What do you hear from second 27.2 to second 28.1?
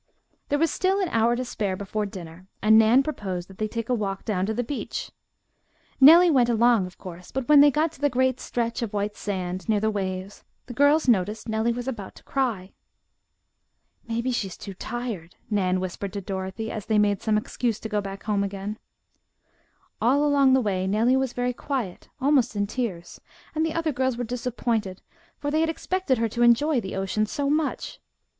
so much.